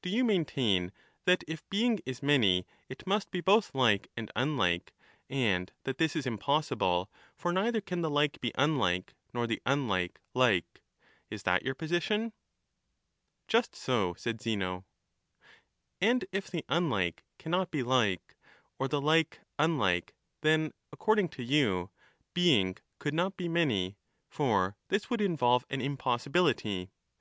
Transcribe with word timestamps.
Do 0.00 0.10
you 0.10 0.22
maintain 0.22 0.92
that 1.24 1.42
if 1.48 1.68
being 1.68 1.98
is 2.06 2.22
many, 2.22 2.68
it 2.88 3.04
must 3.04 3.32
be 3.32 3.40
both 3.40 3.74
like 3.74 4.06
and 4.16 4.30
unlike, 4.36 4.92
and 5.28 5.72
that 5.82 5.98
this 5.98 6.14
is 6.14 6.24
impossible, 6.24 7.10
for 7.34 7.52
neither 7.52 7.80
can 7.80 8.00
the 8.00 8.08
like 8.08 8.40
be 8.40 8.52
unlike, 8.54 9.16
nor 9.34 9.48
the 9.48 9.60
unlike 9.66 10.20
like— 10.34 10.82
is 11.32 11.42
that 11.42 11.64
your 11.64 11.74
position? 11.74 12.32
Just 13.48 13.74
so, 13.74 14.14
said 14.14 14.40
Zeno. 14.40 14.84
And 16.00 16.26
if 16.30 16.48
the 16.48 16.64
unlike 16.68 17.24
cannot 17.36 17.72
be 17.72 17.82
like, 17.82 18.36
or 18.78 18.86
the 18.86 19.00
like 19.00 19.40
unlike, 19.58 20.14
then 20.42 20.72
according 20.92 21.28
to 21.30 21.42
you, 21.42 21.90
being 22.34 22.76
could 23.00 23.14
not 23.14 23.36
be 23.36 23.48
many; 23.48 23.96
for 24.28 24.76
this 24.90 25.10
would 25.10 25.18
Digitized 25.18 25.18
by 25.18 25.18
VjOOQIC 25.18 25.18
Zeno 25.18 25.18
the 25.18 25.18
'alter 25.18 25.18
ego' 25.18 25.18
of 25.18 25.18
Parmenides. 25.18 25.18
47 25.18 25.32
involve 25.58 25.66
an 25.70 25.80
impossibility. 25.80 26.90